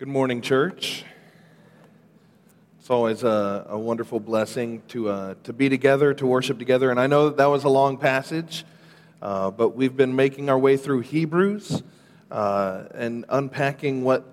[0.00, 1.04] Good morning, church.
[2.78, 6.90] It's always a, a wonderful blessing to, uh, to be together, to worship together.
[6.90, 8.64] And I know that, that was a long passage,
[9.20, 11.82] uh, but we've been making our way through Hebrews
[12.30, 14.24] uh, and unpacking what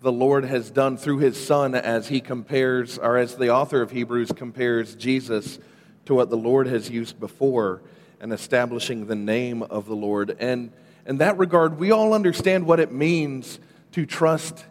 [0.00, 3.90] the Lord has done through his Son as he compares, or as the author of
[3.90, 5.58] Hebrews compares Jesus
[6.04, 7.82] to what the Lord has used before
[8.20, 10.36] and establishing the name of the Lord.
[10.38, 10.70] And
[11.04, 13.58] in that regard, we all understand what it means
[13.92, 14.64] to trust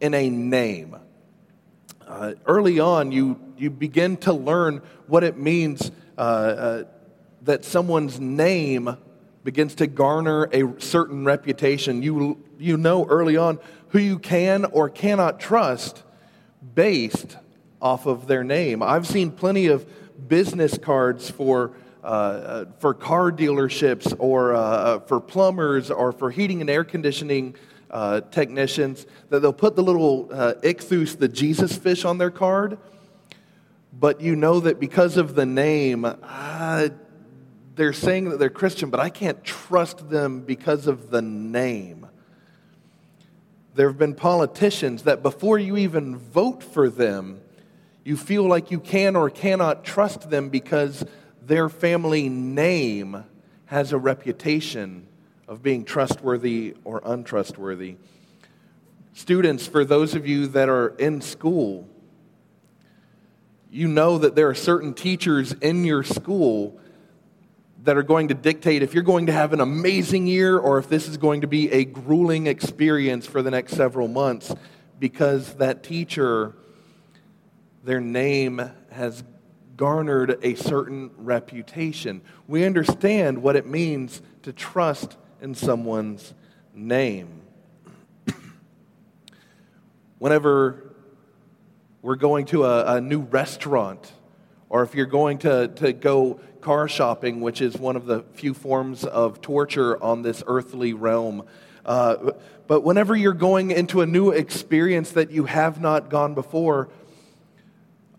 [0.00, 0.96] in a name.
[2.06, 6.84] Uh, early on, you, you begin to learn what it means uh, uh,
[7.42, 8.96] that someone's name
[9.44, 12.02] begins to garner a certain reputation.
[12.02, 16.02] You, you know early on who you can or cannot trust
[16.74, 17.36] based
[17.80, 18.82] off of their name.
[18.82, 19.86] I've seen plenty of
[20.28, 26.60] business cards for, uh, uh for car dealerships or uh, for plumbers or for heating
[26.60, 27.54] and air conditioning
[27.90, 32.78] uh, technicians that they'll put the little uh, ichthus, the Jesus fish, on their card,
[33.92, 36.88] but you know that because of the name, uh,
[37.74, 42.06] they're saying that they're Christian, but I can't trust them because of the name.
[43.74, 47.40] There have been politicians that before you even vote for them,
[48.04, 51.04] you feel like you can or cannot trust them because
[51.42, 53.24] their family name
[53.66, 55.07] has a reputation
[55.48, 57.96] of being trustworthy or untrustworthy.
[59.14, 61.88] Students, for those of you that are in school,
[63.70, 66.78] you know that there are certain teachers in your school
[67.84, 70.88] that are going to dictate if you're going to have an amazing year or if
[70.88, 74.54] this is going to be a grueling experience for the next several months
[74.98, 76.54] because that teacher,
[77.84, 78.60] their name
[78.90, 79.24] has
[79.76, 82.20] garnered a certain reputation.
[82.46, 86.34] We understand what it means to trust in someone's
[86.74, 87.42] name.
[90.18, 90.94] Whenever
[92.02, 94.12] we're going to a, a, new restaurant,
[94.68, 98.52] or if you're going to, to go car shopping, which is one of the few
[98.52, 101.44] forms of torture on this earthly realm.
[101.84, 102.32] Uh,
[102.66, 106.88] but whenever you're going into a new experience that you have not gone before,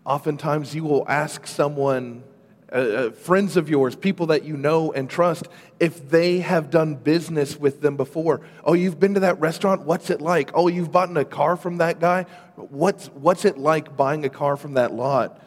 [0.04, 2.24] oftentimes you will ask someone
[2.72, 5.48] uh, uh, friends of yours, people that you know and trust,
[5.80, 8.42] if they have done business with them before.
[8.62, 9.82] Oh, you've been to that restaurant?
[9.82, 10.52] What's it like?
[10.54, 12.26] Oh, you've bought a car from that guy?
[12.54, 15.42] What's, what's it like buying a car from that lot?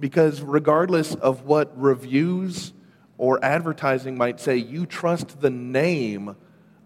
[0.00, 2.72] Because regardless of what reviews
[3.18, 6.36] or advertising might say, you trust the name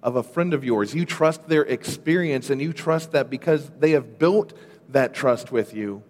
[0.02, 0.94] of a friend of yours.
[0.94, 4.54] You trust their experience, and you trust that because they have built
[4.88, 6.02] that trust with you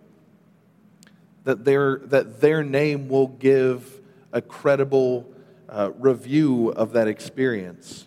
[1.51, 4.01] that their, that their name will give
[4.33, 5.29] a credible
[5.69, 8.07] uh, review of that experience.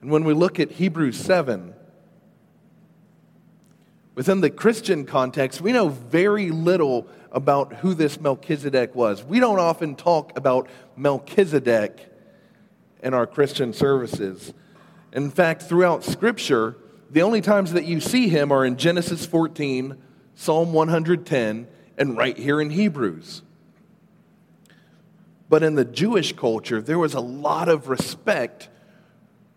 [0.00, 1.74] And when we look at Hebrews 7,
[4.14, 9.22] within the Christian context, we know very little about who this Melchizedek was.
[9.22, 12.10] We don't often talk about Melchizedek
[13.02, 14.54] in our Christian services.
[15.12, 16.76] In fact, throughout Scripture,
[17.10, 19.98] the only times that you see him are in Genesis 14,
[20.40, 21.66] Psalm 110,
[21.98, 23.42] and right here in Hebrews.
[25.48, 28.68] But in the Jewish culture, there was a lot of respect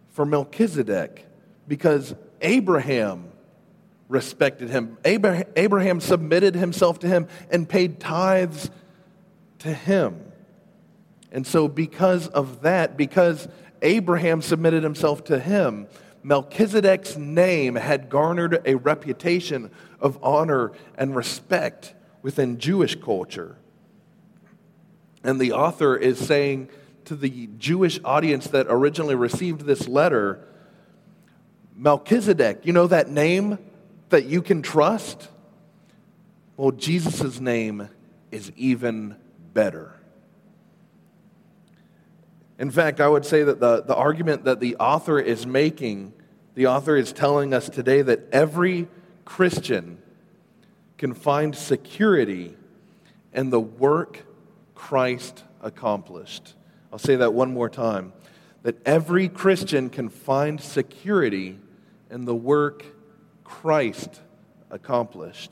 [0.10, 1.28] for Melchizedek
[1.68, 3.32] because Abraham
[4.10, 4.98] respected him.
[5.06, 8.72] Abraham submitted himself to him and paid tithes
[9.60, 10.20] to him.
[11.32, 13.48] And so, because of that, because
[13.84, 15.88] Abraham submitted himself to him,
[16.24, 23.58] Melchizedek's name had garnered a reputation of honor and respect within Jewish culture.
[25.24, 26.70] And the author is saying
[27.06, 30.48] to the Jewish audience that originally received this letter
[31.76, 33.58] Melchizedek, you know that name
[34.10, 35.30] that you can trust?
[36.56, 37.90] Well, Jesus' name
[38.30, 39.16] is even
[39.54, 40.01] better.
[42.62, 46.14] In fact, I would say that the, the argument that the author is making,
[46.54, 48.88] the author is telling us today that every
[49.26, 49.98] Christian
[51.00, 52.56] can find security
[53.34, 54.28] in the work
[54.76, 56.54] Christ accomplished.
[56.94, 58.14] I'll say that one more time.
[58.62, 61.58] That every Christian can find security
[62.12, 62.86] in the work
[63.44, 64.22] Christ
[64.70, 65.52] accomplished.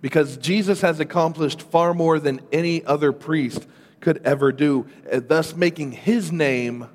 [0.00, 3.66] Because Jesus has accomplished far more than any other priest
[4.00, 6.86] could ever do, eh, thus making his name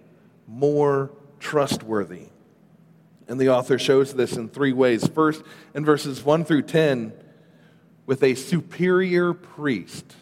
[0.48, 2.28] more trustworthy.
[3.28, 5.08] And the author shows this in three ways.
[5.08, 7.14] First, in verses 1 through 10,
[8.06, 10.16] with a superior priest.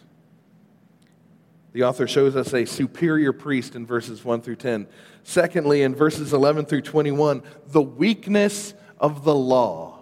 [1.72, 4.86] The author shows us a superior priest in verses 1 through 10.
[5.24, 10.00] Secondly, in verses 11 through 21, the weakness of the law.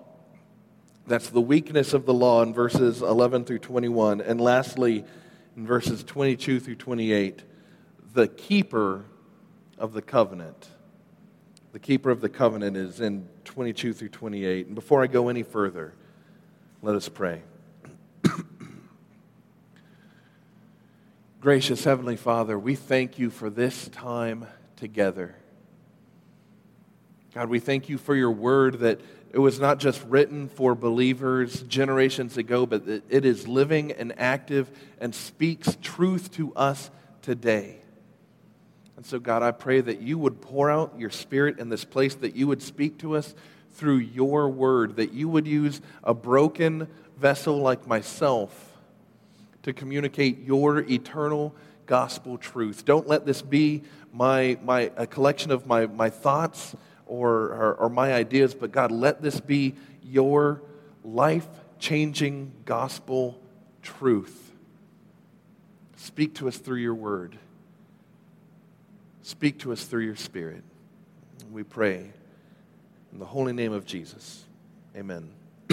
[1.06, 4.20] That's the weakness of the law in verses 11 through 21.
[4.20, 5.04] And lastly,
[5.60, 7.42] in verses 22 through 28,
[8.14, 9.04] the keeper
[9.76, 10.70] of the covenant.
[11.72, 14.68] The keeper of the covenant is in 22 through 28.
[14.68, 15.92] And before I go any further,
[16.80, 17.42] let us pray.
[21.42, 24.46] Gracious Heavenly Father, we thank you for this time
[24.76, 25.36] together.
[27.34, 31.62] God, we thank you for your word that it was not just written for believers
[31.62, 36.90] generations ago, but it is living and active and speaks truth to us
[37.22, 37.76] today.
[38.96, 42.16] And so, God, I pray that you would pour out your spirit in this place,
[42.16, 43.34] that you would speak to us
[43.72, 48.78] through your word, that you would use a broken vessel like myself
[49.62, 51.54] to communicate your eternal
[51.86, 52.84] gospel truth.
[52.84, 53.82] Don't let this be
[54.12, 56.74] my, my, a collection of my, my thoughts
[57.10, 60.62] or, or, or my ideas, but God, let this be your
[61.04, 61.48] life
[61.80, 63.40] changing gospel
[63.82, 64.52] truth.
[65.96, 67.36] Speak to us through your word.
[69.22, 70.62] Speak to us through your spirit.
[71.50, 72.12] We pray
[73.12, 74.44] in the holy name of Jesus.
[74.96, 75.30] Amen.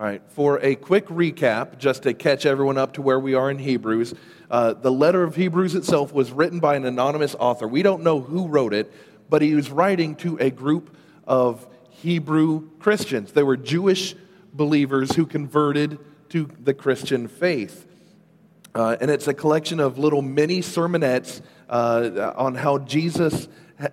[0.00, 3.50] All right, for a quick recap, just to catch everyone up to where we are
[3.50, 4.14] in Hebrews,
[4.50, 7.68] uh, the letter of Hebrews itself was written by an anonymous author.
[7.68, 8.90] We don't know who wrote it,
[9.30, 10.94] but he was writing to a group
[11.24, 13.32] of Hebrew Christians.
[13.32, 14.16] They were Jewish
[14.52, 15.98] believers who converted
[16.30, 17.86] to the Christian faith.
[18.74, 23.48] Uh, and it's a collection of little mini sermonettes uh, on how Jesus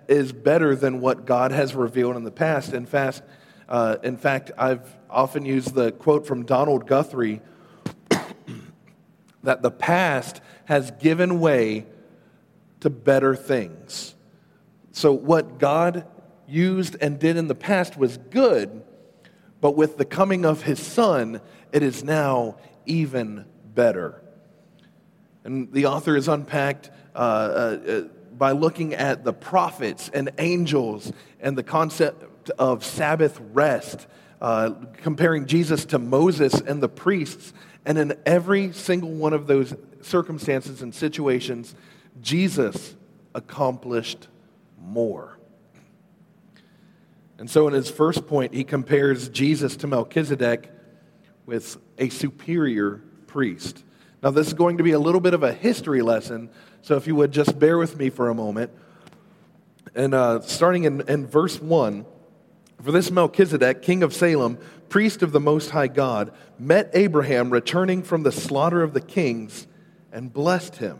[0.08, 2.74] is better than what God has revealed in the past.
[2.74, 3.22] In fact,
[3.68, 7.40] uh, in fact, I've often used the quote from Donald Guthrie
[9.42, 11.86] that the past has given way
[12.80, 14.14] to better things.
[14.98, 16.08] So, what God
[16.48, 18.82] used and did in the past was good,
[19.60, 21.40] but with the coming of his son,
[21.70, 23.44] it is now even
[23.76, 24.20] better.
[25.44, 28.00] And the author has unpacked uh, uh,
[28.36, 34.08] by looking at the prophets and angels and the concept of Sabbath rest,
[34.40, 37.52] uh, comparing Jesus to Moses and the priests.
[37.86, 41.76] And in every single one of those circumstances and situations,
[42.20, 42.96] Jesus
[43.32, 44.26] accomplished
[44.80, 45.38] more.
[47.38, 50.70] And so, in his first point, he compares Jesus to Melchizedek
[51.46, 53.84] with a superior priest.
[54.22, 56.50] Now, this is going to be a little bit of a history lesson,
[56.82, 58.72] so if you would just bear with me for a moment.
[59.94, 62.04] And uh, starting in, in verse 1,
[62.82, 64.58] for this Melchizedek, king of Salem,
[64.88, 69.66] priest of the Most High God, met Abraham returning from the slaughter of the kings
[70.12, 70.98] and blessed him.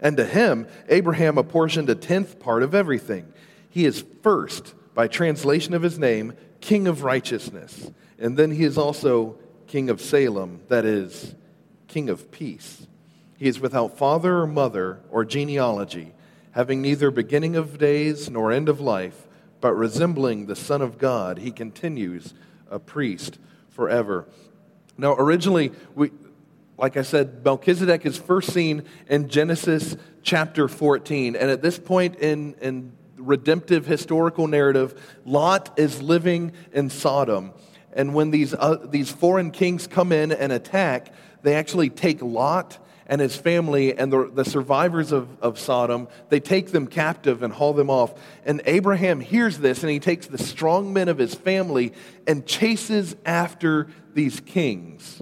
[0.00, 3.32] And to him, Abraham apportioned a tenth part of everything.
[3.68, 7.90] He is first, by translation of his name, king of righteousness.
[8.18, 11.34] And then he is also king of Salem, that is,
[11.86, 12.86] king of peace.
[13.36, 16.12] He is without father or mother or genealogy,
[16.52, 19.26] having neither beginning of days nor end of life
[19.60, 22.34] but resembling the Son of God, he continues
[22.70, 23.38] a priest
[23.68, 24.26] forever.
[24.96, 26.10] Now, originally, we,
[26.80, 31.36] like I said, Melchizedek is first seen in Genesis chapter 14.
[31.36, 37.52] And at this point in, in redemptive historical narrative, Lot is living in Sodom.
[37.92, 41.12] And when these, uh, these foreign kings come in and attack,
[41.42, 46.40] they actually take Lot and his family and the, the survivors of, of Sodom, they
[46.40, 48.14] take them captive and haul them off.
[48.46, 51.92] And Abraham hears this and he takes the strong men of his family
[52.26, 55.20] and chases after these kings.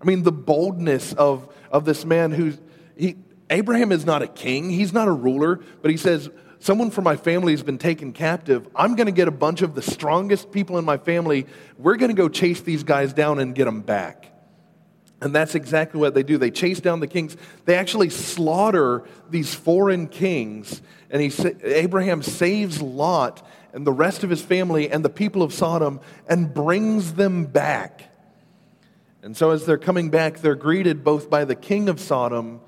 [0.00, 2.58] I mean, the boldness of, of this man who's,
[2.96, 3.16] he,
[3.50, 7.16] Abraham is not a king, he's not a ruler, but he says, Someone from my
[7.16, 8.68] family has been taken captive.
[8.74, 11.46] I'm going to get a bunch of the strongest people in my family.
[11.78, 14.32] We're going to go chase these guys down and get them back.
[15.20, 16.38] And that's exactly what they do.
[16.38, 17.36] They chase down the kings.
[17.64, 20.82] They actually slaughter these foreign kings.
[21.10, 25.52] And he, Abraham saves Lot and the rest of his family and the people of
[25.52, 28.07] Sodom and brings them back.
[29.22, 32.60] And so, as they're coming back, they're greeted both by the king of Sodom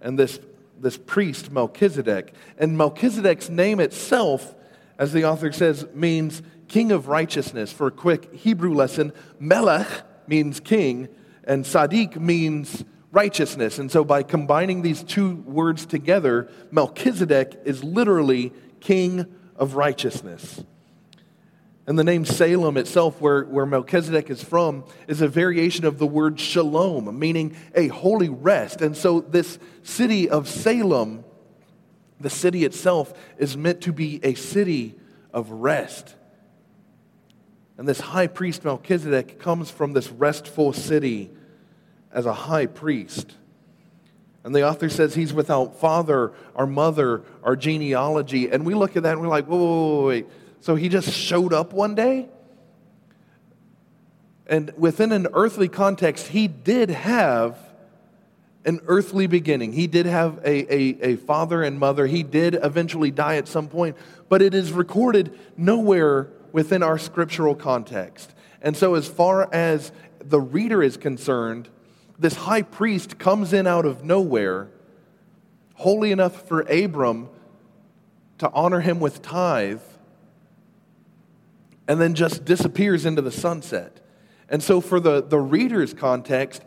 [0.00, 0.38] and this,
[0.78, 2.34] this priest, Melchizedek.
[2.58, 4.54] And Melchizedek's name itself,
[4.98, 7.72] as the author says, means king of righteousness.
[7.72, 9.88] For a quick Hebrew lesson, Melech
[10.26, 11.08] means king
[11.44, 13.78] and Sadiq means righteousness.
[13.78, 20.62] And so by combining these two words together, Melchizedek is literally king of righteousness.
[21.90, 26.06] And the name Salem itself, where, where Melchizedek is from, is a variation of the
[26.06, 28.80] word shalom, meaning a holy rest.
[28.80, 31.24] And so, this city of Salem,
[32.20, 34.94] the city itself, is meant to be a city
[35.34, 36.14] of rest.
[37.76, 41.32] And this high priest Melchizedek comes from this restful city
[42.12, 43.34] as a high priest.
[44.44, 48.48] And the author says he's without father or mother or genealogy.
[48.48, 50.26] And we look at that and we're like, whoa, whoa, whoa, wait.
[50.60, 52.28] So he just showed up one day?
[54.46, 57.56] And within an earthly context, he did have
[58.64, 59.72] an earthly beginning.
[59.72, 62.06] He did have a, a, a, father and mother.
[62.06, 63.96] He did eventually die at some point,
[64.28, 68.34] but it is recorded nowhere within our scriptural context.
[68.60, 71.68] And so, as far as the reader is concerned,
[72.18, 74.68] this high priest comes in out of nowhere,
[75.76, 77.30] holy enough for Abram
[78.38, 79.80] to honor him with tithe,
[81.90, 83.98] and then just disappears into the sunset.
[84.48, 86.62] And so, for the, the reader's context,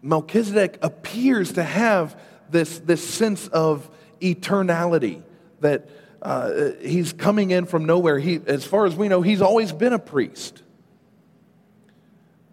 [0.00, 2.18] Melchizedek appears to have
[2.48, 3.90] this, this sense of
[4.22, 5.20] eternality
[5.60, 5.86] that
[6.22, 8.18] uh, he's coming in from nowhere.
[8.18, 10.62] He, as far as we know, he's always been a priest.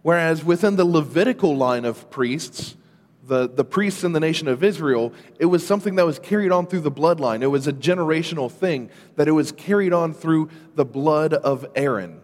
[0.02, 2.76] Whereas within the Levitical line of priests,
[3.30, 6.68] the, the priests in the nation of Israel, it was something that was carried on
[6.68, 7.42] through the bloodline.
[7.42, 12.20] It was a generational thing, that it was carried on through the blood of Aaron.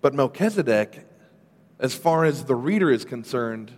[0.00, 1.06] But Melchizedek,
[1.80, 3.72] as far as the reader is concerned,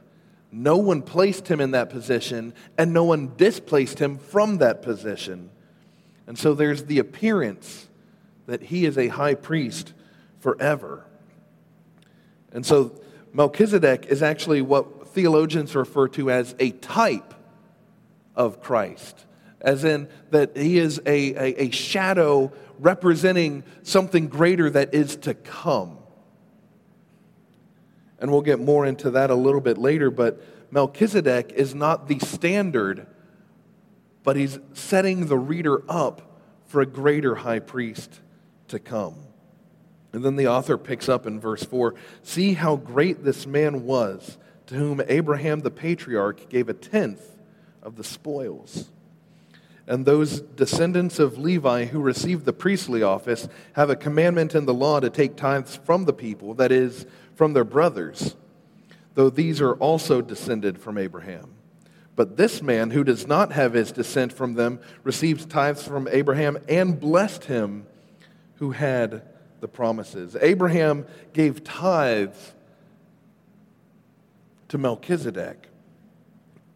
[0.51, 5.51] no one placed him in that position, and no one displaced him from that position.
[6.27, 7.89] And so there's the appearance
[8.47, 9.93] that he is a high priest
[10.41, 11.07] forever.
[12.53, 13.01] And so
[13.35, 17.35] Melchizedek is actually what theologians refer to as a type
[18.37, 19.27] of Christ,
[19.61, 25.35] as in that he is a, a, a shadow representing something greater that is to
[25.35, 25.99] come.
[28.21, 32.21] And we'll get more into that a little bit later, but Melchizedek is not the
[32.21, 33.07] standard,
[34.23, 38.21] but he's setting the reader up for a greater high priest
[38.69, 39.17] to come.
[40.15, 44.39] And then the author picks up in verse 4 See how great this man was,
[44.67, 47.37] to whom Abraham the patriarch gave a tenth
[47.83, 48.91] of the spoils.
[49.89, 54.73] And those descendants of Levi who received the priestly office have a commandment in the
[54.73, 58.37] law to take tithes from the people, that is, from their brothers,
[59.15, 61.51] though these are also descended from Abraham.
[62.15, 66.57] But this man who does not have his descent from them received tithes from Abraham
[66.69, 67.87] and blessed him
[68.55, 69.23] who had
[69.65, 70.37] the promises.
[70.43, 72.53] Abraham gave tithes
[74.69, 75.69] to Melchizedek.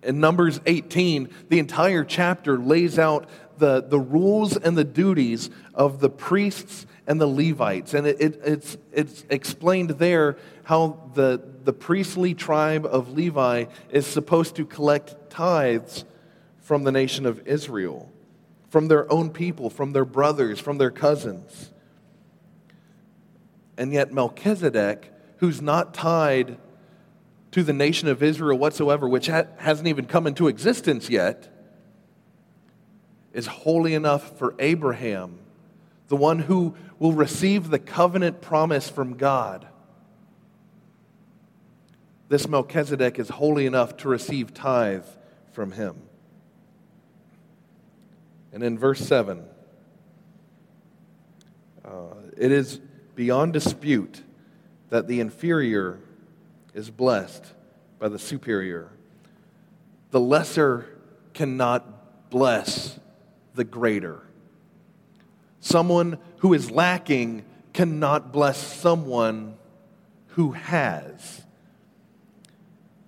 [0.02, 3.28] In Numbers 18, the entire chapter lays out
[3.59, 7.92] the, the rules and the duties of the priests and the Levites.
[7.92, 14.07] And it, it, it's, it's explained there how the, the priestly tribe of Levi is
[14.07, 16.07] supposed to collect tithes
[16.62, 18.11] from the nation of Israel,
[18.71, 21.71] from their own people, from their brothers, from their cousins.
[23.78, 26.58] And yet, Melchizedek, who's not tied
[27.52, 31.49] to the nation of Israel whatsoever, which ha- hasn't even come into existence yet,
[33.32, 35.38] is holy enough for Abraham,
[36.08, 39.68] the one who will receive the covenant promise from God.
[42.28, 45.06] This Melchizedek is holy enough to receive tithe
[45.52, 46.02] from him.
[48.52, 49.44] And in verse 7,
[51.85, 51.90] uh,
[52.37, 52.80] it is
[53.18, 54.22] beyond dispute
[54.90, 55.98] that the inferior
[56.72, 57.44] is blessed
[57.98, 58.92] by the superior.
[60.12, 60.87] The lesser
[61.34, 62.96] cannot bless
[63.56, 64.22] the greater.
[65.58, 69.56] Someone who is lacking cannot bless someone
[70.28, 71.42] who has.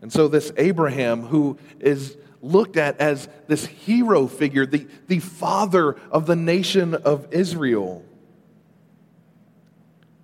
[0.02, 5.94] And so, this Abraham, who is looked at as this hero figure, the, the father
[6.10, 8.04] of the nation of Israel,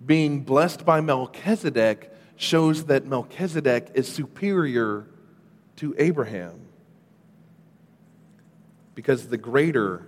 [0.07, 5.05] being blessed by Melchizedek shows that Melchizedek is superior
[5.75, 6.59] to Abraham.
[8.95, 10.07] Because the greater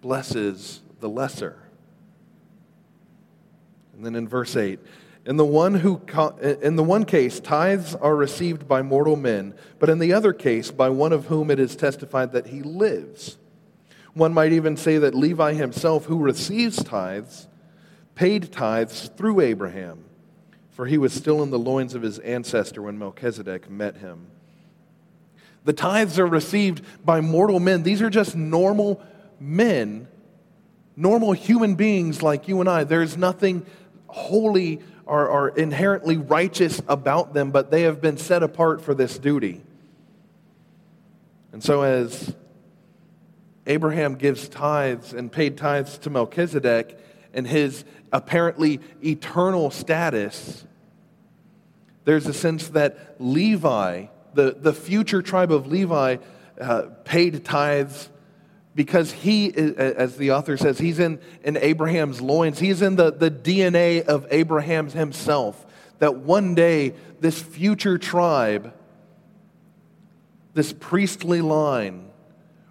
[0.00, 1.58] blesses the lesser.
[3.94, 4.78] And then in verse 8,
[5.26, 6.00] in the one who
[6.62, 10.70] in the one case tithes are received by mortal men, but in the other case
[10.70, 13.36] by one of whom it is testified that he lives.
[14.14, 17.48] One might even say that Levi himself who receives tithes
[18.20, 20.04] paid tithes through Abraham,
[20.72, 24.26] for he was still in the loins of his ancestor when Melchizedek met him.
[25.64, 27.82] The tithes are received by mortal men.
[27.82, 29.02] These are just normal
[29.40, 30.06] men,
[30.96, 32.84] normal human beings like you and I.
[32.84, 33.64] There's nothing
[34.08, 39.18] holy or, or inherently righteous about them, but they have been set apart for this
[39.18, 39.62] duty.
[41.52, 42.36] And so, as
[43.66, 46.98] Abraham gives tithes and paid tithes to Melchizedek
[47.32, 50.64] and his apparently eternal status,
[52.04, 56.16] there's a sense that Levi, the, the future tribe of Levi,
[56.60, 58.08] uh, paid tithes
[58.74, 62.58] because he, as the author says, he's in, in Abraham's loins.
[62.58, 65.66] He's in the, the DNA of Abraham himself.
[65.98, 68.72] That one day, this future tribe,
[70.54, 72.09] this priestly line,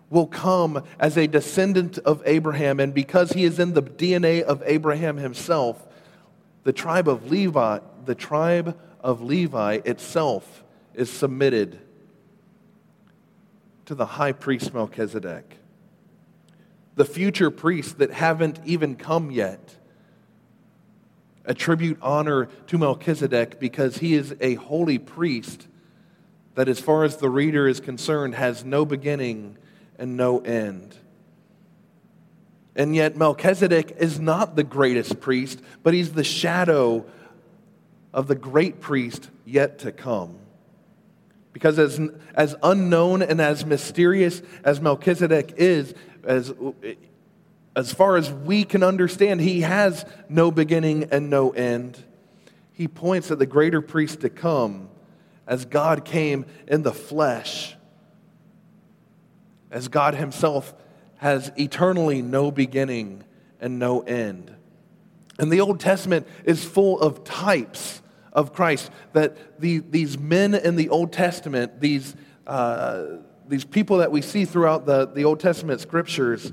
[0.10, 2.80] will come as a descendant of Abraham.
[2.80, 5.88] And because he is in the DNA of Abraham himself,
[6.64, 10.64] the tribe of Levi, the tribe of Levi itself
[10.94, 11.80] is submitted
[13.86, 15.58] to the high priest Melchizedek.
[16.96, 19.76] The future priests that haven't even come yet
[21.46, 25.68] attribute honor to Melchizedek because he is a holy priest
[26.56, 29.58] that, as far as the reader is concerned, has no beginning
[30.00, 30.96] and no end.
[32.76, 37.06] And yet, Melchizedek is not the greatest priest, but he's the shadow
[38.14, 40.38] of the great priest yet to come.
[41.52, 42.00] Because as,
[42.34, 46.54] as unknown and as mysterious as Melchizedek is, as,
[47.76, 52.02] as far as we can understand, he has no beginning and no end.
[52.72, 54.90] He points at the greater priest to come
[55.46, 57.76] as God came in the flesh
[59.72, 60.74] as God Himself
[61.18, 63.24] has eternally no beginning
[63.60, 64.56] and no end.
[65.38, 70.76] And the Old Testament is full of types of Christ, that the, these men in
[70.76, 73.06] the Old Testament, these, uh,
[73.48, 76.52] these people that we see throughout the, the Old Testament scriptures,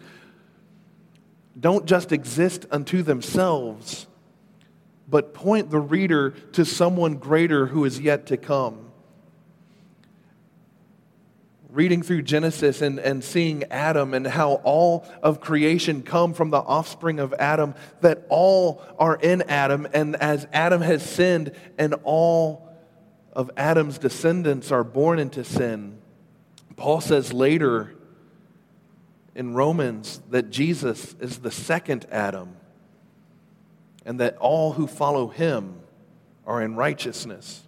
[1.59, 4.07] don't just exist unto themselves,
[5.09, 8.86] but point the reader to someone greater who is yet to come
[11.77, 16.57] reading through Genesis and, and seeing Adam and how all of creation come from the
[16.57, 22.67] offspring of Adam, that all are in Adam, and as Adam has sinned, and all
[23.35, 25.99] of Adam's descendants are born into sin.
[26.77, 27.95] Paul says later
[29.35, 32.57] in Romans that Jesus is the second Adam,
[34.07, 35.79] and that all who follow him
[36.47, 37.66] are in righteousness.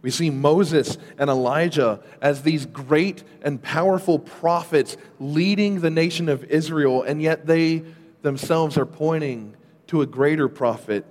[0.00, 6.44] We see Moses and Elijah as these great and powerful prophets leading the nation of
[6.44, 7.84] Israel, and yet they
[8.22, 9.56] themselves are pointing
[9.88, 11.04] to a greater prophet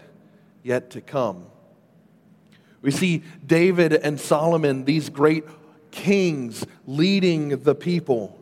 [0.63, 1.45] yet to come.
[2.81, 5.43] We see David and Solomon, these great
[5.91, 8.39] kings, leading the people,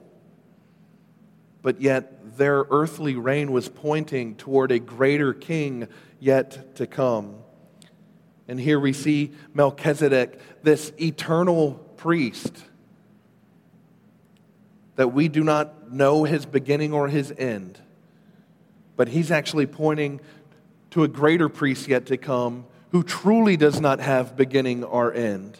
[1.61, 5.87] but yet their earthly reign was pointing toward a greater king
[6.19, 7.37] yet to come.
[8.47, 12.53] And here we see Melchizedek, this eternal priest,
[14.95, 17.79] that we do not know his beginning or his end,
[18.95, 20.21] but he's actually pointing
[20.91, 25.57] to a greater priest yet to come who truly does not have beginning or end.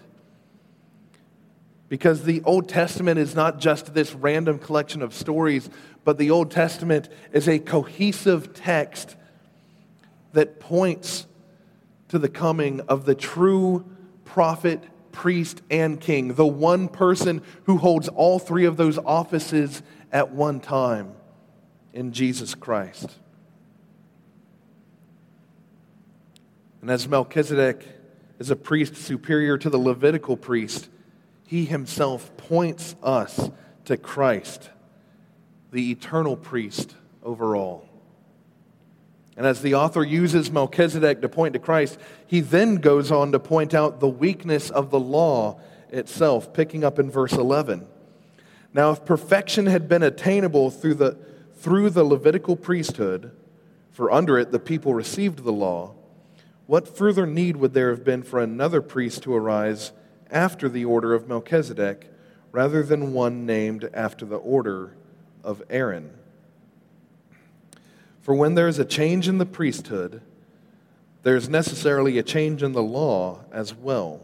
[1.90, 5.70] Because the Old Testament is not just this random collection of stories,
[6.04, 9.16] but the Old Testament is a cohesive text
[10.34, 11.28] that points
[12.10, 13.86] to the coming of the true
[14.24, 20.32] prophet, priest, and king, the one person who holds all three of those offices at
[20.32, 21.14] one time
[21.94, 23.18] in Jesus Christ.
[26.82, 27.84] And as Melchizedek
[28.38, 30.90] is a priest superior to the Levitical priest,
[31.48, 33.50] he himself points us
[33.86, 34.70] to Christ,
[35.72, 37.88] the eternal priest over all.
[39.38, 43.40] And as the author uses Melchizedek to point to Christ, he then goes on to
[43.40, 47.86] point out the weakness of the law itself, picking up in verse 11.
[48.74, 51.18] Now, if perfection had been attainable through the,
[51.56, 53.32] through the Levitical priesthood,
[53.92, 55.94] for under it the people received the law,
[56.68, 59.92] what further need would there have been for another priest to arise
[60.32, 62.10] after the order of Melchizedek,
[62.52, 64.96] rather than one named after the order
[65.44, 66.12] of Aaron?
[68.26, 70.20] For when there is a change in the priesthood,
[71.22, 74.24] there is necessarily a change in the law as well.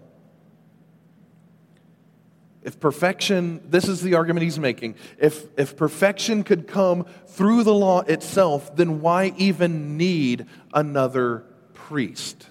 [2.63, 7.75] If perfection, this is the argument he's making, if, if perfection could come through the
[7.75, 11.43] law itself, then why even need another
[11.75, 12.47] priest?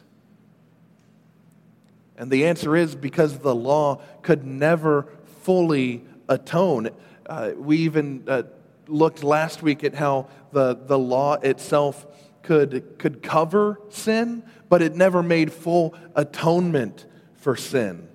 [2.17, 5.09] And the answer is because the law could never
[5.43, 6.91] fully atone.
[7.27, 8.43] Uh, we even uh,
[8.91, 12.07] looked last week at how the, the law itself
[12.43, 18.09] could, could cover sin, but it never made full atonement for sin.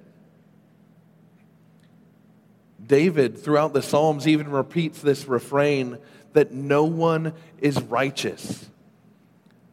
[2.85, 5.97] David, throughout the Psalms, even repeats this refrain
[6.33, 8.69] that no one is righteous.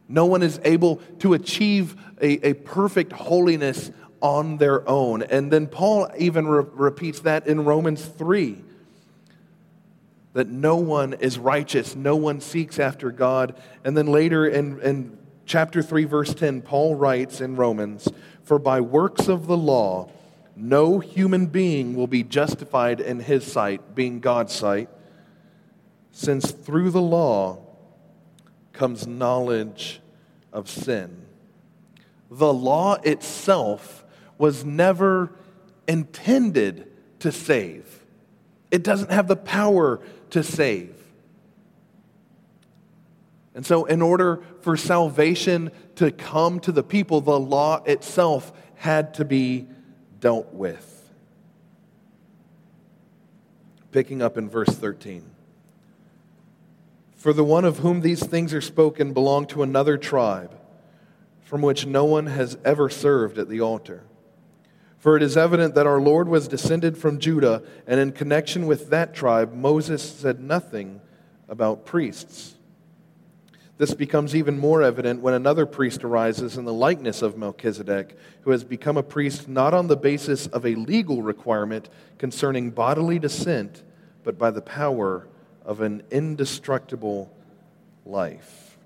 [0.07, 5.21] No one is able to achieve a, a perfect holiness on their own.
[5.23, 8.63] And then Paul even re- repeats that in Romans 3
[10.33, 13.55] that no one is righteous, no one seeks after God.
[13.83, 18.07] And then later in, in chapter 3, verse 10, Paul writes in Romans,
[18.43, 20.09] For by works of the law,
[20.55, 24.89] no human being will be justified in his sight, being God's sight,
[26.11, 27.59] since through the law
[28.71, 30.01] comes knowledge
[30.51, 31.25] of sin.
[32.29, 34.03] The law itself
[34.37, 35.31] was never
[35.87, 38.03] intended to save,
[38.71, 39.99] it doesn't have the power
[40.33, 40.95] to save.
[43.55, 49.13] And so, in order for salvation to come to the people, the law itself had
[49.15, 49.67] to be
[50.19, 50.89] dealt with.
[53.91, 55.23] Picking up in verse 13.
[57.15, 60.59] For the one of whom these things are spoken belonged to another tribe,
[61.43, 64.03] from which no one has ever served at the altar.
[65.03, 68.89] For it is evident that our Lord was descended from Judah, and in connection with
[68.91, 71.01] that tribe, Moses said nothing
[71.49, 72.55] about priests.
[73.77, 78.51] This becomes even more evident when another priest arises in the likeness of Melchizedek, who
[78.51, 83.83] has become a priest not on the basis of a legal requirement concerning bodily descent,
[84.23, 85.27] but by the power
[85.65, 87.29] of an indestructible
[88.05, 88.77] life.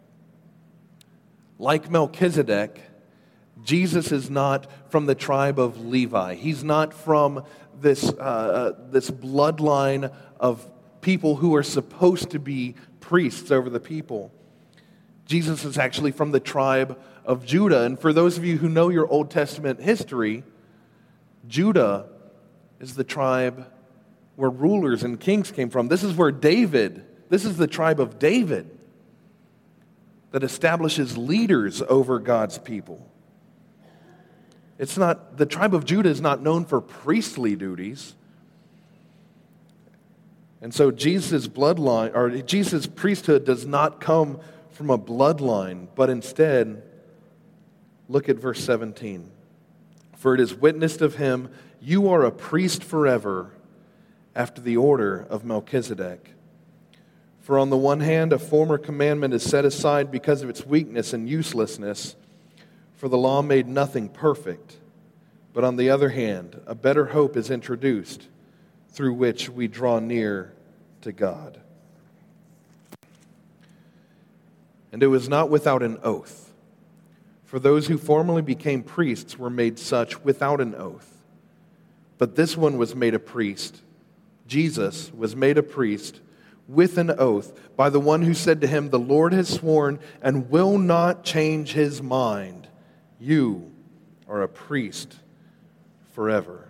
[1.60, 2.87] Like Melchizedek,
[3.63, 6.36] Jesus is not from the tribe of Levi.
[6.36, 7.43] He's not from
[7.82, 10.65] this, uh, uh, this bloodline of
[11.02, 14.32] people who are supposed to be priests over the people.
[15.26, 17.84] Jesus is actually from the tribe of Judah.
[17.84, 20.43] And for those of you who know your Old Testament history,
[21.48, 22.08] Judah
[22.80, 23.67] is the tribe
[24.36, 25.88] where rulers and kings came from.
[25.88, 28.70] This is where David, this is the tribe of David
[30.32, 33.12] that establishes leaders over God's people.
[34.80, 38.16] It's not, the tribe of Judah is not known for priestly duties.
[40.62, 44.40] And so Jesus' bloodline, or Jesus' priesthood does not come
[44.72, 46.84] from a bloodline, but instead,
[48.08, 49.32] look at verse 17.
[50.16, 53.52] For it is witnessed of him, you are a priest forever
[54.36, 56.34] after the order of Melchizedek.
[57.40, 61.13] For on the one hand, a former commandment is set aside because of its weakness
[61.13, 62.16] and uselessness
[62.98, 64.78] for the law made nothing perfect.
[65.54, 68.28] But on the other hand, a better hope is introduced
[68.90, 70.54] through which we draw near
[71.02, 71.60] to God.
[74.92, 76.52] And it was not without an oath.
[77.46, 81.24] For those who formerly became priests were made such without an oath.
[82.18, 83.82] But this one was made a priest.
[84.48, 86.20] Jesus was made a priest
[86.68, 90.50] with an oath by the one who said to him, The Lord has sworn and
[90.50, 92.68] will not change his mind.
[93.19, 93.71] You
[94.27, 95.15] are a priest
[96.13, 96.67] forever.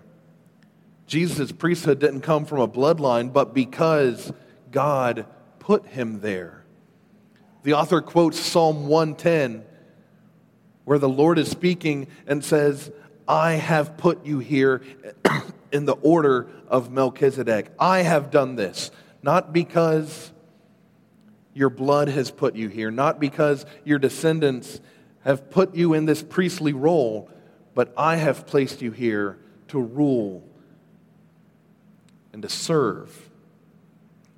[1.06, 4.32] Jesus' priesthood didn't come from a bloodline, but because
[4.72, 5.26] God
[5.60, 6.64] put him there.
[7.64, 9.64] The author quotes Psalm 110,
[10.86, 12.92] where the Lord is speaking and says,
[13.28, 14.82] I have put you here
[15.72, 17.72] in the order of Melchizedek.
[17.80, 20.32] I have done this, not because
[21.54, 24.80] your blood has put you here, not because your descendants
[25.28, 27.30] have put you in this priestly role,
[27.76, 29.38] but I have placed you here
[29.68, 30.42] to rule
[32.32, 33.30] and to serve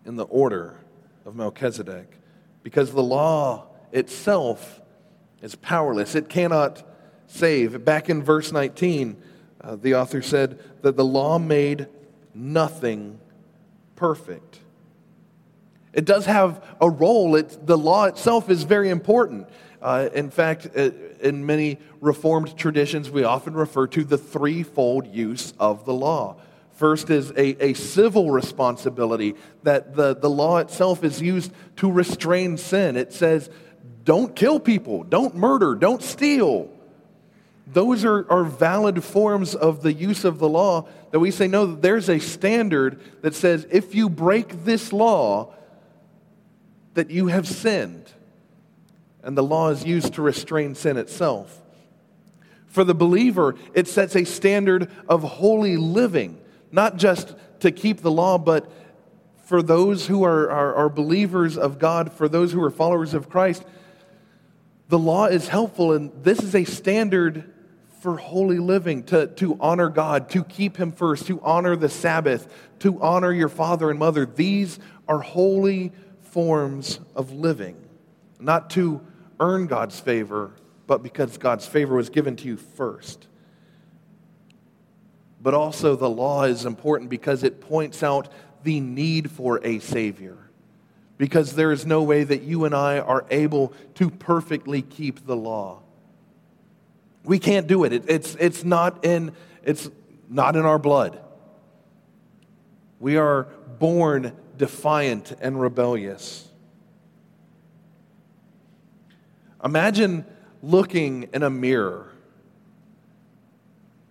[0.03, 0.77] in the order
[1.25, 2.11] of Melchizedek.
[2.63, 4.81] Because the law itself
[5.43, 6.83] is powerless, it cannot
[7.27, 7.85] save.
[7.85, 9.15] Back in verse 19,
[9.61, 11.87] uh, the author said that the law made
[12.33, 13.19] nothing
[13.95, 14.59] perfect.
[15.93, 17.31] It does have a role.
[17.31, 19.47] The law itself is very important.
[19.81, 25.53] Uh, in fact, uh, in many Reformed traditions, we often refer to the threefold use
[25.59, 26.37] of the law.
[26.73, 32.57] First is a, a civil responsibility that the, the law itself is used to restrain
[32.57, 32.95] sin.
[32.95, 33.49] It says,
[34.03, 36.69] don't kill people, don't murder, don't steal.
[37.67, 41.65] Those are, are valid forms of the use of the law that we say, no,
[41.65, 45.53] there's a standard that says if you break this law,
[46.99, 48.11] that you have sinned
[49.23, 51.57] and the law is used to restrain sin itself.
[52.67, 56.41] For the believer, it sets a standard of holy living,
[56.73, 58.69] not just to keep the law, but
[59.45, 63.29] for those who are, are, are believers of God, for those who are followers of
[63.29, 63.63] Christ,
[64.89, 67.49] the law is helpful, and this is a standard
[68.01, 72.53] for holy living, to, to honor God, to keep Him first, to honor the Sabbath,
[72.79, 74.25] to honor your father and mother.
[74.25, 75.93] These are holy
[76.31, 77.75] forms of living,
[78.39, 79.01] not to
[79.39, 80.51] earn God's favor,
[80.87, 83.27] but because God's favor was given to you first.
[85.41, 88.29] But also, the law is important because it points out
[88.63, 90.37] the need for a Savior.
[91.17, 95.35] Because there is no way that you and I are able to perfectly keep the
[95.35, 95.81] law.
[97.23, 97.93] We can't do it.
[97.93, 99.89] it it's, it's, not in, it's
[100.29, 101.21] not in our blood.
[102.99, 103.43] We are
[103.79, 106.47] born defiant and rebellious.
[109.65, 110.23] Imagine
[110.61, 112.09] looking in a mirror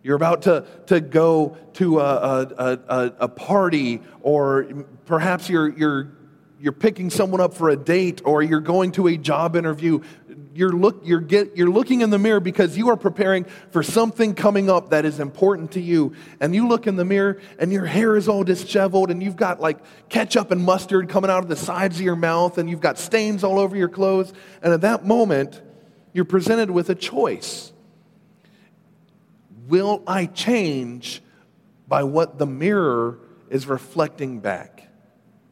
[0.02, 4.66] you're about to, to go to a, a, a, a party, or
[5.04, 6.12] perhaps you're, you're,
[6.60, 10.00] you're picking someone up for a date, or you're going to a job interview.
[10.58, 14.34] You're, look, you're, get, you're looking in the mirror because you are preparing for something
[14.34, 16.16] coming up that is important to you.
[16.40, 19.60] And you look in the mirror, and your hair is all disheveled, and you've got
[19.60, 22.98] like ketchup and mustard coming out of the sides of your mouth, and you've got
[22.98, 24.32] stains all over your clothes.
[24.60, 25.62] And at that moment,
[26.12, 27.72] you're presented with a choice
[29.68, 31.22] Will I change
[31.86, 34.88] by what the mirror is reflecting back?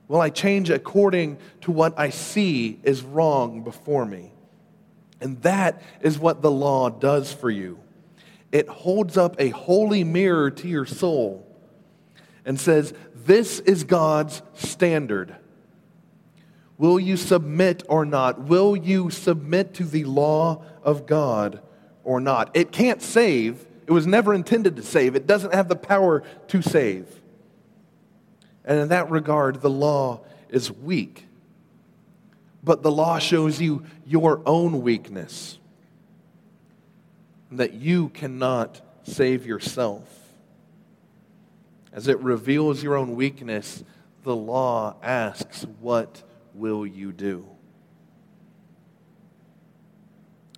[0.08, 4.32] Will I change according to what I see is wrong before me?
[5.20, 7.78] And that is what the law does for you.
[8.52, 11.46] It holds up a holy mirror to your soul
[12.44, 15.36] and says, This is God's standard.
[16.78, 18.40] Will you submit or not?
[18.40, 21.60] Will you submit to the law of God
[22.04, 22.50] or not?
[22.54, 26.62] It can't save, it was never intended to save, it doesn't have the power to
[26.62, 27.08] save.
[28.64, 31.25] And in that regard, the law is weak.
[32.66, 35.60] But the law shows you your own weakness,
[37.52, 40.02] that you cannot save yourself.
[41.92, 43.84] As it reveals your own weakness,
[44.24, 46.24] the law asks, What
[46.54, 47.46] will you do?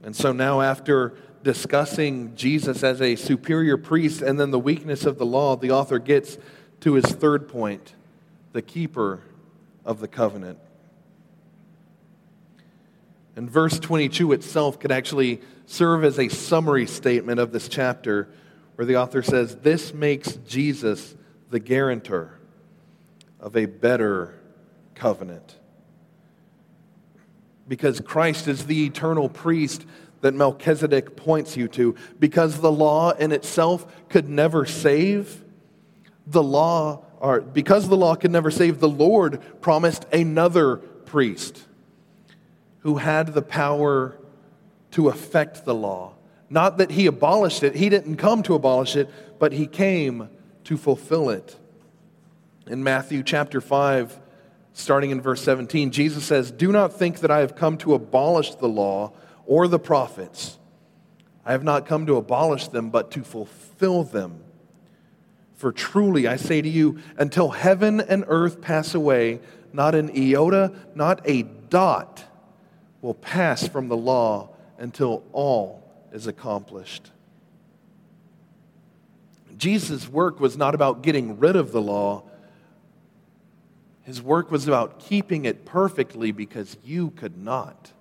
[0.03, 5.19] And so now, after discussing Jesus as a superior priest and then the weakness of
[5.19, 6.39] the law, the author gets
[6.81, 7.93] to his third point
[8.55, 9.21] the keeper
[9.85, 10.59] of the covenant.
[13.39, 18.29] And verse 22 itself could actually serve as a summary statement of this chapter,
[18.75, 21.15] where the author says, This makes Jesus
[21.49, 22.37] the guarantor
[23.39, 24.41] of a better
[24.97, 25.57] covenant.
[27.69, 29.87] Because Christ is the eternal priest
[30.21, 31.95] that Melchizedek points you to.
[32.19, 35.45] Because the law in itself could never save,
[36.27, 41.69] the law, or because the law could never save, the Lord promised another priest
[42.81, 44.17] who had the power
[44.93, 46.15] to affect the law.
[46.51, 50.29] Not that he abolished it, he didn't come to abolish it, but he came
[50.65, 51.57] to fulfill it.
[52.67, 54.19] In Matthew chapter 5,
[54.73, 58.55] starting in verse 17, Jesus says, Do not think that I have come to abolish
[58.55, 59.13] the law
[59.47, 60.59] or the prophets.
[61.45, 64.41] I have not come to abolish them, but to fulfill them.
[65.55, 69.41] For truly I say to you, until heaven and earth pass away,
[69.73, 72.25] not an iota, not a dot
[73.01, 75.83] will pass from the law until all
[76.13, 77.11] is accomplished.
[79.57, 82.23] Jesus' work was not about getting rid of the law.
[84.03, 87.93] His work was about keeping it perfectly because you could not.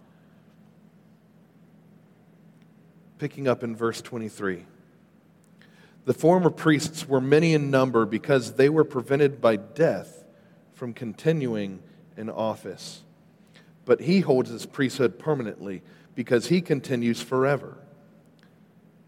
[3.18, 4.66] picking up in verse 23.
[6.06, 10.24] The former priests were many in number because they were prevented by death
[10.74, 11.82] from continuing
[12.16, 13.04] in office.
[13.88, 15.82] But he holds his priesthood permanently
[16.14, 17.78] because he continues forever.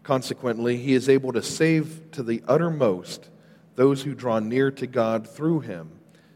[0.02, 3.28] Consequently, he is able to save to the uttermost
[3.76, 5.90] those who draw near to God through him,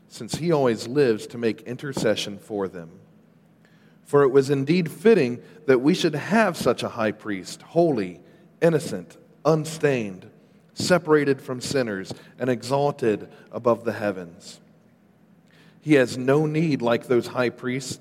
[0.09, 2.91] since he always lives to make intercession for them.
[4.05, 8.21] For it was indeed fitting that we should have such a high priest, holy,
[8.61, 10.29] innocent, unstained,
[10.75, 14.61] separated from sinners, and exalted above the heavens.
[15.81, 18.01] He has no need, like those high priests,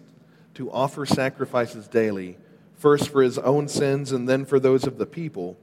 [0.56, 2.38] to offer sacrifices daily,
[2.76, 5.58] first for his own sins and then for those of the people,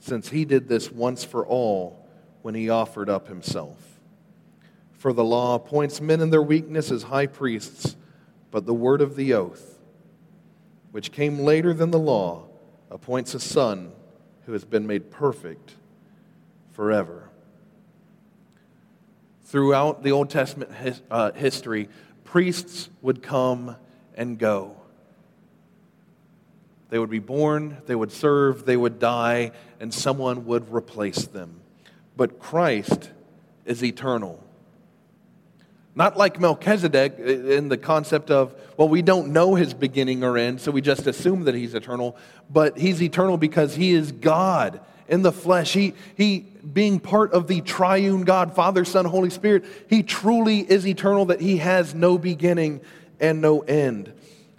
[0.00, 2.06] since he did this once for all
[2.42, 4.00] when he offered up himself.
[4.92, 7.96] For the law appoints men in their weakness as high priests
[8.50, 9.78] but the word of the oath,
[10.90, 12.46] which came later than the law,
[12.90, 13.92] appoints a son
[14.46, 15.74] who has been made perfect
[16.72, 17.24] forever.
[19.44, 21.88] throughout the Old Testament his, uh, history,
[22.24, 23.76] priests would come
[24.18, 24.76] and go.
[26.90, 31.60] They would be born, they would serve, they would die, and someone would replace them.
[32.16, 33.10] But Christ
[33.64, 34.42] is eternal.
[35.94, 40.60] Not like Melchizedek in the concept of, well, we don't know his beginning or end,
[40.60, 42.16] so we just assume that he's eternal,
[42.50, 45.72] but he's eternal because he is God in the flesh.
[45.72, 46.40] He, he
[46.72, 51.40] being part of the triune God, Father, Son, Holy Spirit, he truly is eternal, that
[51.40, 52.80] he has no beginning
[53.20, 54.12] and no end.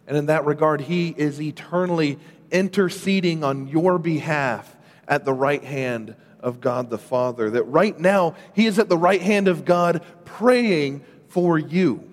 [0.08, 2.18] And in that regard, he is eternally
[2.52, 4.76] interceding on your behalf
[5.08, 7.50] at the right hand of God the Father.
[7.50, 12.04] That right now, he is at the right hand of God praying for you.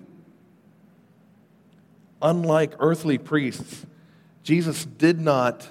[2.21, 3.85] Unlike earthly priests,
[4.43, 5.67] Jesus did not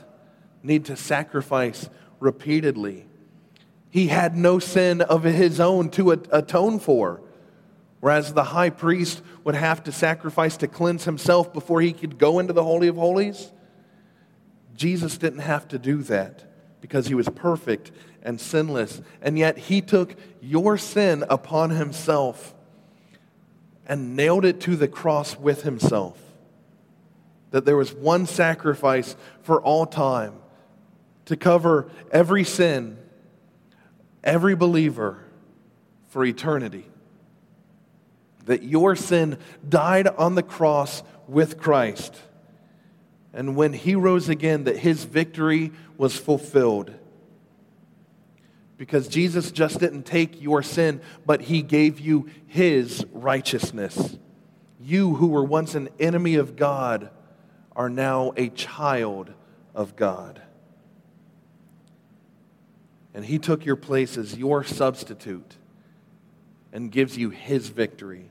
[0.62, 1.88] need to sacrifice
[2.20, 3.06] repeatedly.
[3.90, 7.22] He had no sin of his own to atone for.
[8.00, 12.38] Whereas the high priest would have to sacrifice to cleanse himself before he could go
[12.38, 13.52] into the Holy of Holies,
[14.74, 16.44] Jesus didn't have to do that
[16.80, 17.90] because he was perfect
[18.22, 19.00] and sinless.
[19.22, 22.54] And yet he took your sin upon himself
[23.87, 26.20] and nailed it to the cross with himself.
[27.52, 30.35] That there was one sacrifice for all time
[31.26, 32.98] to cover every sin,
[34.22, 35.24] every believer
[36.09, 36.85] for eternity.
[38.46, 42.14] That your sin died on the cross with Christ.
[43.32, 46.94] And when he rose again, that his victory was fulfilled.
[48.76, 54.18] Because Jesus just didn't take your sin, but he gave you his righteousness.
[54.80, 57.11] You who were once an enemy of God
[57.74, 59.32] are now a child
[59.74, 60.42] of God
[63.16, 65.56] and he took your place as your substitute
[66.70, 68.28] and gives you his victory.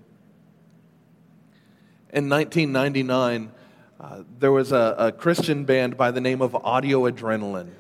[2.16, 3.52] In 1999,
[4.00, 7.72] uh, there was a, a Christian band by the name of Audio Adrenaline.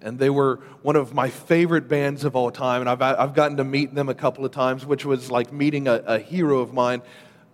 [0.00, 2.80] And they were one of my favorite bands of all time.
[2.80, 5.86] And I've, I've gotten to meet them a couple of times, which was like meeting
[5.86, 7.02] a, a hero of mine.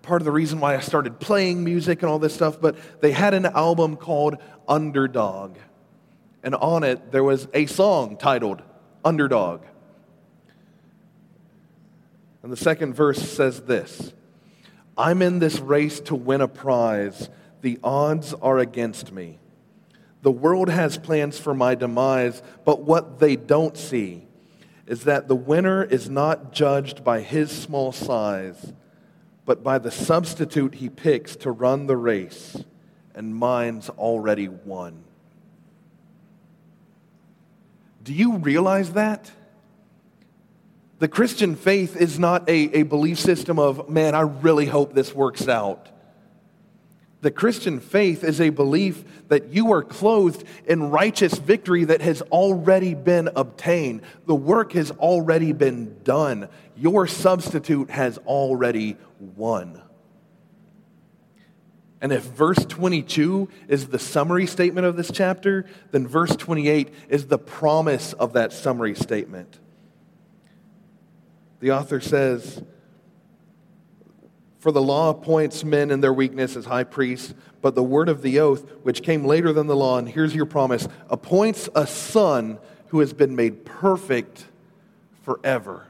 [0.01, 2.59] Part of the reason why I started playing music and all this stuff.
[2.59, 5.59] But they had an album called Underdog.
[6.43, 8.63] And on it, there was a song titled
[9.05, 9.61] underdog.
[12.43, 14.15] And the second verse says this
[14.99, 17.31] I'm in this race to win a prize.
[17.63, 19.39] The odds are against me.
[20.23, 24.27] The world has plans for my demise, but what they don't see
[24.89, 28.73] is that the winner is not judged by his small size,
[29.47, 32.57] but by the substitute he picks to run the race,
[33.15, 35.05] and mine's already won.
[38.03, 39.31] Do you realize that?
[40.99, 45.15] The Christian faith is not a, a belief system of, man, I really hope this
[45.15, 45.89] works out.
[47.21, 52.23] The Christian faith is a belief that you are clothed in righteous victory that has
[52.23, 54.03] already been obtained.
[54.27, 56.49] The work has already been done.
[56.77, 59.83] Your substitute has already won.
[62.01, 67.27] And if verse 22 is the summary statement of this chapter, then verse 28 is
[67.27, 69.59] the promise of that summary statement.
[71.61, 72.63] The author says,
[74.59, 78.23] For the law appoints men in their weakness as high priests, but the word of
[78.23, 82.59] the oath, which came later than the law, and here's your promise, appoints a son
[82.89, 84.47] who has been made perfect
[85.23, 85.87] forever.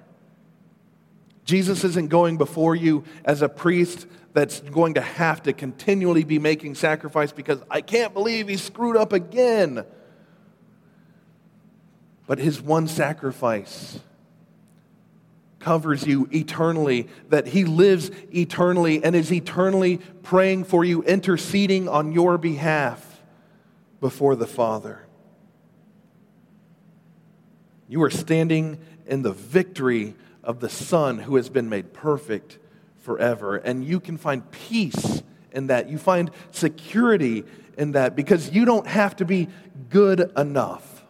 [1.44, 6.38] Jesus isn't going before you as a priest that's going to have to continually be
[6.38, 9.84] making sacrifice because I can't believe he screwed up again.
[12.26, 13.98] But his one sacrifice
[15.60, 22.12] covers you eternally, that he lives eternally and is eternally praying for you, interceding on
[22.12, 23.22] your behalf
[24.00, 25.04] before the Father.
[27.88, 32.58] You are standing in the victory of the Son who has been made perfect
[32.98, 33.56] forever.
[33.56, 35.88] And you can find peace in that.
[35.88, 37.44] You find security
[37.76, 39.48] in that because you don't have to be
[39.88, 41.04] good enough.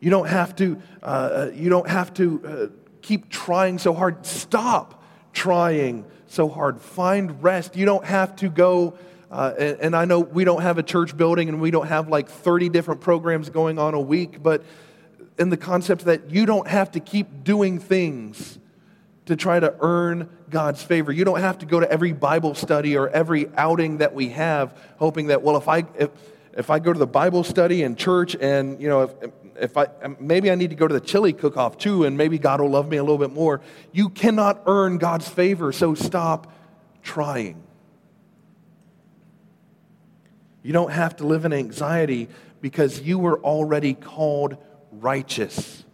[0.00, 4.24] You don't have to, uh, uh, you don't have to uh, keep trying so hard.
[4.24, 6.80] Stop trying so hard.
[6.80, 7.76] Find rest.
[7.76, 8.94] You don't have to go.
[9.30, 12.08] Uh, and, and, I know we don't have a church building and we don't have
[12.08, 14.62] like 30 different programs going on a week, but
[15.38, 18.58] in the concept that you don't have to keep doing things
[19.26, 21.10] to try to earn God's favor.
[21.10, 24.78] You don't have to go to every Bible study or every outing that we have
[24.98, 26.10] hoping that, well, if I, if,
[26.56, 29.30] if I go to the Bible study in church and, you know, if,
[29.60, 32.16] if I, um, maybe I need to go to the chili cook off too, and
[32.16, 33.60] maybe God will love me a little bit more.
[33.92, 36.52] You cannot earn God's favor, so stop
[37.02, 37.62] trying.
[40.62, 42.28] You don't have to live in anxiety
[42.60, 44.56] because you were already called
[44.90, 45.84] righteous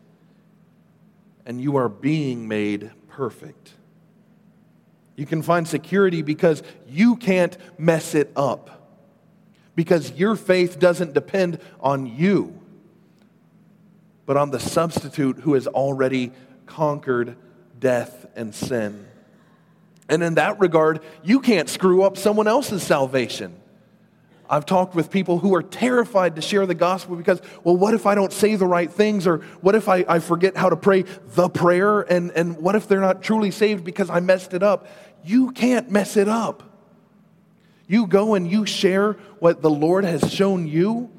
[1.45, 3.73] and you are being made perfect.
[5.17, 8.95] You can find security because you can't mess it up,
[9.75, 12.60] because your faith doesn't depend on you,
[14.31, 16.31] but on the substitute who has already
[16.65, 17.37] conquered
[17.81, 19.05] death and sin.
[20.09, 23.61] And in that regard, you can't screw up someone else's salvation.
[24.49, 28.07] I've talked with people who are terrified to share the gospel because, well, what if
[28.07, 29.27] I don't say the right things?
[29.27, 32.03] Or what if I, I forget how to pray the prayer?
[32.03, 34.87] And, and what if they're not truly saved because I messed it up?
[35.25, 36.63] You can't mess it up.
[37.89, 41.11] You go and you share what the Lord has shown you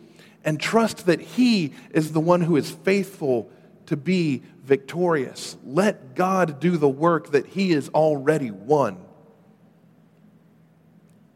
[0.44, 3.50] and trust that He is the one who is faithful
[3.88, 5.58] to be victorious.
[5.64, 8.98] Let God do the work that He has already won.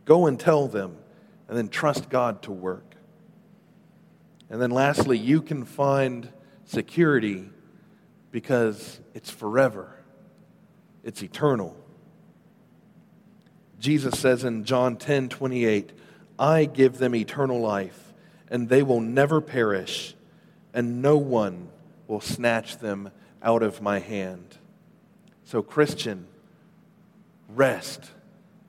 [0.06, 0.98] Go and tell them
[1.48, 2.96] and then trust God to work.
[4.50, 6.32] And then lastly, you can find
[6.66, 7.50] security
[8.32, 10.00] because it's forever,
[11.04, 11.76] it's eternal.
[13.80, 15.92] Jesus says in John 10 28,
[16.38, 18.05] I give them eternal life,
[18.50, 20.16] and they will never perish,
[20.74, 21.70] and no one
[22.08, 24.58] will snatch them out of my hand.
[25.44, 26.28] So, Christian,
[27.50, 28.12] rest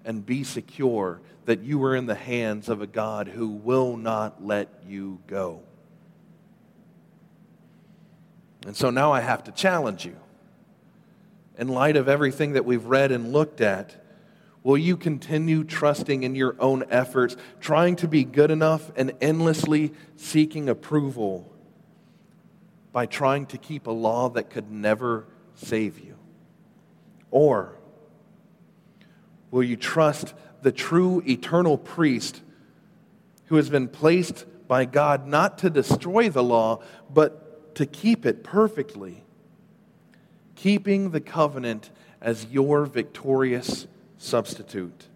[0.04, 4.44] and be secure that you are in the hands of a God who will not
[4.44, 5.62] let you go.
[8.66, 10.16] And so now I have to challenge you.
[11.56, 14.04] In light of everything that we've read and looked at,
[14.66, 19.92] will you continue trusting in your own efforts, trying to be good enough and endlessly
[20.16, 21.48] seeking approval
[22.90, 26.16] by trying to keep a law that could never save you?
[27.30, 27.76] Or
[29.52, 32.42] will you trust the true eternal priest
[33.44, 38.42] who has been placed by God not to destroy the law, but to keep it
[38.42, 39.22] perfectly,
[40.56, 41.90] keeping the covenant
[42.20, 43.86] as your victorious
[44.18, 45.06] substitute.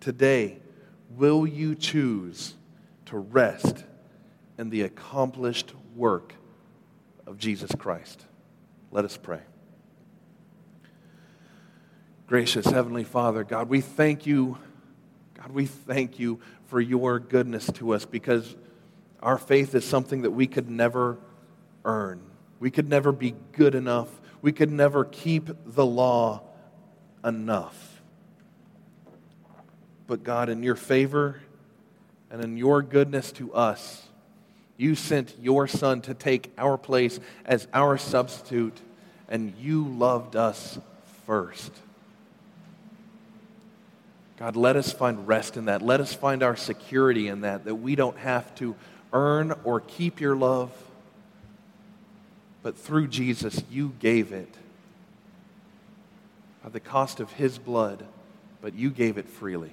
[0.00, 0.58] Today,
[1.10, 2.54] will you choose
[3.06, 3.84] to rest
[4.58, 6.34] in the accomplished work
[7.26, 8.24] of Jesus Christ?
[8.90, 9.40] Let us pray.
[12.26, 14.58] Gracious Heavenly Father, God, we thank you.
[15.34, 18.54] God, we thank you for your goodness to us because
[19.22, 21.18] our faith is something that we could never
[21.84, 22.20] earn.
[22.60, 24.08] We could never be good enough.
[24.42, 26.42] We could never keep the law
[27.24, 27.87] enough.
[30.08, 31.40] But God, in your favor
[32.30, 34.08] and in your goodness to us,
[34.76, 38.80] you sent your Son to take our place as our substitute,
[39.28, 40.78] and you loved us
[41.26, 41.72] first.
[44.38, 45.82] God, let us find rest in that.
[45.82, 48.76] Let us find our security in that, that we don't have to
[49.12, 50.70] earn or keep your love,
[52.62, 54.54] but through Jesus, you gave it
[56.64, 58.06] at the cost of his blood,
[58.62, 59.72] but you gave it freely.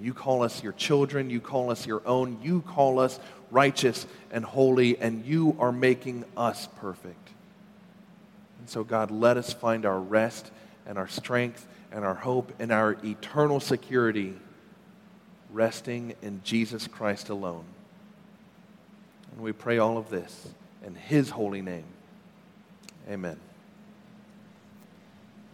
[0.00, 3.20] You call us your children, you call us your own, you call us
[3.50, 7.30] righteous and holy, and you are making us perfect.
[8.58, 10.50] And so, God, let us find our rest
[10.86, 14.34] and our strength and our hope and our eternal security
[15.52, 17.64] resting in Jesus Christ alone.
[19.32, 20.48] And we pray all of this
[20.84, 21.84] in His holy name.
[23.08, 23.38] Amen.